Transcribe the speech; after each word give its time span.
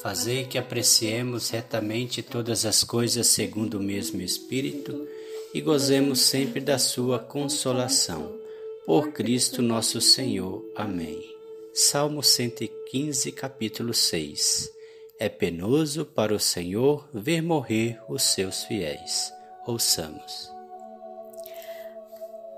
Fazei 0.00 0.46
que 0.46 0.56
apreciemos 0.56 1.50
retamente 1.50 2.22
todas 2.22 2.64
as 2.64 2.82
coisas 2.82 3.26
segundo 3.26 3.74
o 3.74 3.82
mesmo 3.82 4.22
Espírito 4.22 5.06
e 5.52 5.60
gozemos 5.60 6.20
sempre 6.20 6.58
da 6.58 6.78
Sua 6.78 7.18
consolação. 7.18 8.34
Por 8.86 9.12
Cristo 9.12 9.60
nosso 9.60 10.00
Senhor. 10.00 10.64
Amém. 10.74 11.22
Salmo 11.74 12.22
115, 12.22 13.30
capítulo 13.32 13.92
6. 13.92 14.72
É 15.18 15.28
penoso 15.28 16.06
para 16.06 16.34
o 16.34 16.40
Senhor 16.40 17.06
ver 17.12 17.42
morrer 17.42 18.00
os 18.08 18.22
seus 18.22 18.64
fiéis. 18.64 19.30
Ouçamos. 19.66 20.50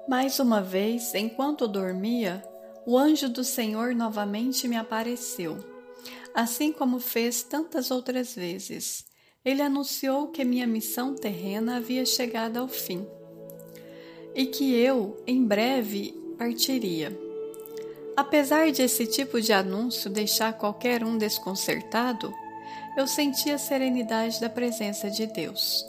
Mais 0.09 0.39
uma 0.39 0.63
vez, 0.63 1.13
enquanto 1.13 1.67
dormia, 1.67 2.41
o 2.87 2.97
anjo 2.97 3.29
do 3.29 3.43
Senhor 3.43 3.97
novamente 3.97 4.69
me 4.69 4.77
apareceu 4.77 5.72
assim 6.35 6.73
como 6.73 6.99
fez 6.99 7.43
tantas 7.43 7.91
outras 7.91 8.35
vezes. 8.35 9.05
Ele 9.45 9.61
anunciou 9.61 10.29
que 10.29 10.45
minha 10.45 10.67
missão 10.67 11.15
terrena 11.15 11.77
havia 11.77 12.07
chegado 12.07 12.59
ao 12.59 12.69
fim 12.69 13.07
e 14.35 14.47
que 14.47 14.75
eu, 14.75 15.23
em 15.27 15.45
breve, 15.45 16.15
partiria. 16.39 17.17
Apesar 18.17 18.71
de 18.71 18.83
esse 18.83 19.07
tipo 19.07 19.41
de 19.41 19.53
anúncio 19.53 20.11
deixar 20.11 20.53
qualquer 20.53 21.05
um 21.05 21.17
desconcertado, 21.17 22.33
eu 22.97 23.07
senti 23.07 23.51
a 23.51 23.59
serenidade 23.59 24.41
da 24.41 24.51
presença 24.51 25.11
de 25.11 25.27
Deus. 25.27 25.85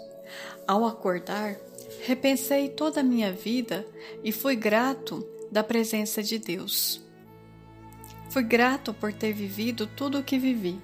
Ao 0.66 0.86
acordar, 0.86 1.58
repensei 2.06 2.70
toda 2.70 3.02
a 3.02 3.04
minha 3.04 3.32
vida 3.32 3.86
e 4.24 4.32
fui 4.32 4.56
grato 4.56 5.28
da 5.52 5.64
presença 5.64 6.24
de 6.24 6.40
Deus. 6.40 7.03
Fui 8.34 8.42
grato 8.42 8.96
por 8.96 9.14
ter 9.14 9.32
vivido 9.32 9.86
tudo 9.86 10.18
o 10.18 10.24
que 10.24 10.40
vivi. 10.40 10.82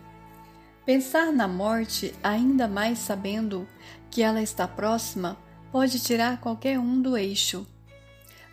Pensar 0.86 1.34
na 1.34 1.48
morte, 1.48 2.14
ainda 2.22 2.68
mais 2.68 3.00
sabendo 3.00 3.68
que 4.12 4.22
ela 4.22 4.40
está 4.40 4.68
próxima, 4.68 5.36
pode 5.72 6.00
tirar 6.00 6.40
qualquer 6.40 6.78
um 6.78 7.02
do 7.02 7.18
eixo. 7.18 7.66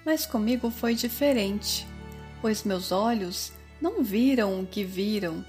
Mas 0.02 0.24
comigo 0.24 0.70
foi 0.70 0.94
diferente, 0.94 1.86
pois 2.40 2.64
meus 2.64 2.90
olhos 2.90 3.52
não 3.82 4.02
viram 4.02 4.62
o 4.62 4.66
que 4.66 4.82
viram, 4.82 5.44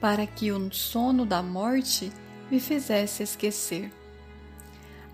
para 0.00 0.26
que 0.26 0.50
o 0.50 0.72
sono 0.72 1.24
da 1.24 1.44
morte 1.44 2.10
me 2.50 2.58
fizesse 2.58 3.22
esquecer. 3.22 3.88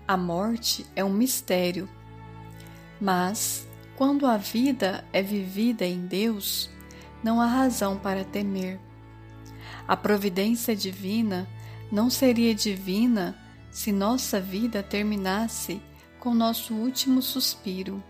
A 0.07 0.17
morte 0.17 0.83
é 0.95 1.05
um 1.05 1.13
mistério, 1.13 1.87
mas 2.99 3.67
quando 3.95 4.25
a 4.25 4.35
vida 4.35 5.05
é 5.13 5.21
vivida 5.21 5.85
em 5.85 6.07
Deus, 6.07 6.75
não 7.23 7.41
há 7.41 7.45
razão 7.45 7.97
para 7.97 8.23
temer. 8.23 8.79
A 9.87 9.95
providência 9.95 10.75
divina 10.75 11.47
não 11.91 12.09
seria 12.09 12.53
divina 12.53 13.37
se 13.71 13.91
nossa 13.91 14.39
vida 14.39 14.83
terminasse 14.83 15.81
com 16.19 16.33
nosso 16.33 16.73
último 16.73 17.21
suspiro. 17.21 18.03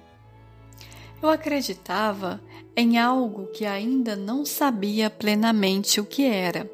Eu 1.21 1.29
acreditava 1.29 2.41
em 2.75 2.97
algo 2.97 3.47
que 3.47 3.65
ainda 3.65 4.15
não 4.15 4.45
sabia 4.45 5.09
plenamente 5.09 5.99
o 5.99 6.05
que 6.05 6.23
era, 6.25 6.69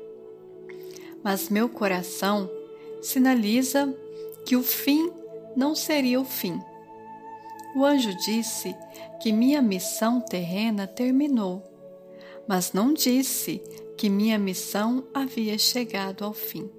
mas 1.23 1.49
meu 1.49 1.69
coração 1.69 2.49
sinaliza 3.01 3.93
que 4.45 4.55
o 4.55 4.63
fim 4.63 5.11
não 5.55 5.75
seria 5.75 6.19
o 6.19 6.25
fim. 6.25 6.59
O 7.75 7.83
anjo 7.83 8.15
disse 8.17 8.75
que 9.21 9.31
minha 9.31 9.61
missão 9.61 10.21
terrena 10.21 10.85
terminou 10.85 11.72
mas 12.47 12.73
não 12.73 12.93
disse 12.93 13.61
que 13.97 14.09
minha 14.09 14.37
missão 14.37 15.05
havia 15.13 15.57
chegado 15.57 16.23
ao 16.23 16.33
fim. 16.33 16.69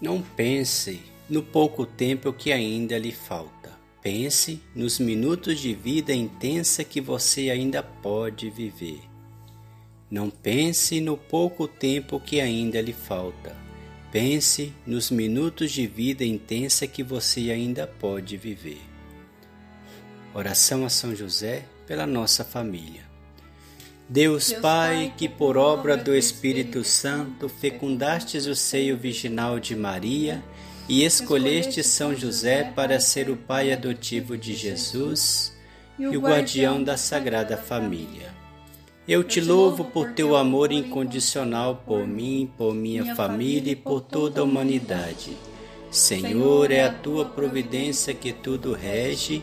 Não 0.00 0.20
pense 0.20 1.00
no 1.28 1.42
pouco 1.42 1.86
tempo 1.86 2.32
que 2.32 2.52
ainda 2.52 2.98
lhe 2.98 3.12
falta. 3.12 3.72
Pense 4.02 4.60
nos 4.74 4.98
minutos 4.98 5.60
de 5.60 5.72
vida 5.74 6.12
intensa 6.12 6.82
que 6.82 7.00
você 7.00 7.50
ainda 7.50 7.82
pode 7.82 8.50
viver. 8.50 9.00
Não 10.10 10.28
pense 10.28 11.00
no 11.00 11.16
pouco 11.16 11.68
tempo 11.68 12.18
que 12.18 12.40
ainda 12.40 12.80
lhe 12.80 12.92
falta. 12.92 13.56
Pense 14.10 14.74
nos 14.86 15.10
minutos 15.10 15.70
de 15.70 15.86
vida 15.86 16.24
intensa 16.24 16.86
que 16.86 17.02
você 17.02 17.50
ainda 17.50 17.86
pode 17.86 18.36
viver. 18.36 18.82
Oração 20.34 20.84
a 20.84 20.90
São 20.90 21.14
José 21.14 21.64
pela 21.86 22.06
nossa 22.06 22.44
família. 22.44 23.11
Deus 24.08 24.52
Pai, 24.52 25.14
que 25.16 25.28
por 25.28 25.56
obra 25.56 25.96
do 25.96 26.14
Espírito 26.14 26.84
Santo 26.84 27.48
fecundastes 27.48 28.46
o 28.46 28.54
seio 28.54 28.96
virginal 28.96 29.58
de 29.58 29.74
Maria 29.74 30.42
e 30.88 31.04
escolheste 31.04 31.82
São 31.82 32.14
José 32.14 32.64
para 32.74 33.00
ser 33.00 33.30
o 33.30 33.36
pai 33.36 33.72
adotivo 33.72 34.36
de 34.36 34.54
Jesus 34.54 35.56
e 35.98 36.06
o 36.06 36.20
guardião 36.20 36.82
da 36.82 36.96
Sagrada 36.96 37.56
Família. 37.56 38.34
Eu 39.06 39.24
te 39.24 39.40
louvo 39.40 39.84
por 39.84 40.12
teu 40.12 40.36
amor 40.36 40.70
incondicional 40.70 41.82
por 41.86 42.06
mim, 42.06 42.50
por 42.56 42.74
minha 42.74 43.14
família 43.16 43.72
e 43.72 43.76
por 43.76 44.00
toda 44.00 44.40
a 44.40 44.44
humanidade. 44.44 45.36
Senhor, 45.90 46.70
é 46.70 46.84
a 46.84 46.92
tua 46.92 47.24
providência 47.24 48.14
que 48.14 48.32
tudo 48.32 48.72
rege 48.72 49.42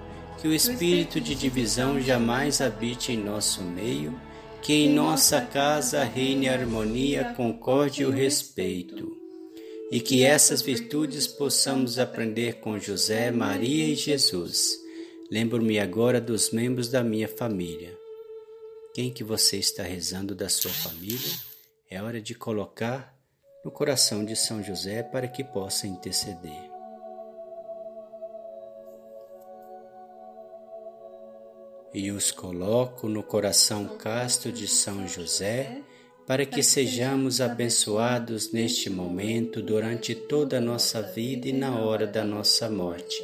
que 0.41 0.47
o 0.47 0.53
espírito 0.53 1.21
de 1.21 1.35
divisão 1.35 2.01
jamais 2.01 2.61
habite 2.61 3.11
em 3.11 3.17
nosso 3.17 3.61
meio, 3.61 4.19
que 4.59 4.73
em 4.73 4.89
nossa 4.89 5.39
casa 5.39 6.03
reine 6.03 6.49
harmonia, 6.49 7.35
concórdia 7.35 8.03
e 8.03 8.05
o 8.07 8.11
respeito, 8.11 9.15
e 9.91 9.99
que 9.99 10.23
essas 10.23 10.63
virtudes 10.63 11.27
possamos 11.27 11.99
aprender 11.99 12.55
com 12.55 12.79
José, 12.79 13.29
Maria 13.29 13.85
e 13.85 13.95
Jesus. 13.95 14.71
Lembro-me 15.29 15.77
agora 15.77 16.19
dos 16.19 16.49
membros 16.49 16.89
da 16.89 17.03
minha 17.03 17.27
família. 17.27 17.95
Quem 18.95 19.13
que 19.13 19.23
você 19.23 19.57
está 19.57 19.83
rezando 19.83 20.33
da 20.33 20.49
sua 20.49 20.71
família? 20.71 21.31
É 21.87 22.01
hora 22.01 22.19
de 22.19 22.33
colocar 22.33 23.15
no 23.63 23.69
coração 23.69 24.25
de 24.25 24.35
São 24.35 24.63
José 24.63 25.03
para 25.03 25.27
que 25.27 25.43
possa 25.43 25.85
interceder. 25.85 26.70
E 31.93 32.11
os 32.11 32.31
coloco 32.31 33.07
no 33.07 33.21
coração 33.21 33.97
casto 33.97 34.51
de 34.51 34.67
São 34.67 35.07
José, 35.07 35.81
para 36.25 36.45
que 36.45 36.63
sejamos 36.63 37.41
abençoados 37.41 38.51
neste 38.53 38.89
momento 38.89 39.61
durante 39.61 40.15
toda 40.15 40.57
a 40.57 40.61
nossa 40.61 41.01
vida 41.01 41.47
e 41.47 41.53
na 41.53 41.79
hora 41.79 42.07
da 42.07 42.23
nossa 42.23 42.69
morte. 42.69 43.21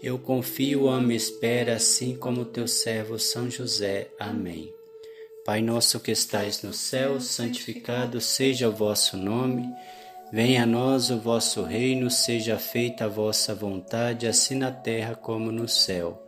Eu 0.00 0.18
confio, 0.18 0.88
amo 0.88 1.10
e 1.10 1.16
espero, 1.16 1.72
assim 1.72 2.14
como 2.14 2.44
teu 2.44 2.68
servo 2.68 3.18
São 3.18 3.50
José. 3.50 4.08
Amém. 4.18 4.72
Pai 5.44 5.60
nosso 5.60 5.98
que 5.98 6.12
estais 6.12 6.62
no 6.62 6.72
céu, 6.72 7.20
santificado 7.20 8.20
seja 8.20 8.68
o 8.68 8.72
vosso 8.72 9.16
nome. 9.16 9.66
Venha 10.30 10.62
a 10.62 10.66
nós 10.66 11.10
o 11.10 11.18
vosso 11.18 11.62
reino, 11.62 12.10
seja 12.10 12.58
feita 12.58 13.06
a 13.06 13.08
vossa 13.08 13.54
vontade, 13.54 14.28
assim 14.28 14.54
na 14.54 14.70
terra 14.70 15.16
como 15.16 15.50
no 15.50 15.66
céu. 15.66 16.27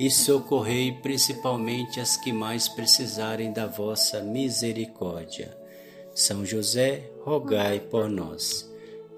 e 0.00 0.10
socorrei 0.10 0.92
principalmente 0.92 2.00
as 2.00 2.16
que 2.16 2.32
mais 2.32 2.66
precisarem 2.66 3.52
da 3.52 3.66
vossa 3.66 4.22
misericórdia. 4.22 5.54
São 6.14 6.42
José, 6.42 7.10
rogai 7.22 7.80
por 7.80 8.08
nós. 8.08 8.66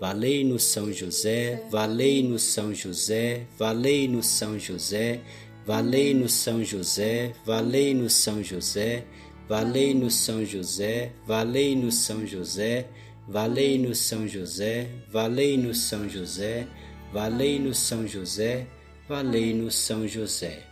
Valei-nos 0.00 0.64
São 0.64 0.93
José, 0.93 1.62
valei-nos 1.70 2.43
São 2.43 2.75
José, 2.75 3.46
valei-nos 3.56 4.26
São 4.26 4.58
José, 4.58 5.20
valei-nos 5.64 6.32
São 6.32 6.64
José, 6.64 7.32
valei-nos 7.46 8.14
São 8.14 8.43
José, 8.43 9.05
valei-nos 9.49 10.17
São 10.17 10.44
José, 10.44 11.12
valei-nos 11.28 11.94
São 11.94 12.26
José, 12.26 12.88
valei-nos 13.28 13.99
São 13.99 14.26
José, 14.26 14.88
valei-nos 15.08 15.78
São 15.78 16.08
José, 16.08 16.67
valei-nos 17.12 17.78
São 17.78 18.08
José, 18.08 18.67
valei-nos 19.08 19.76
São 19.76 20.08
José. 20.08 20.72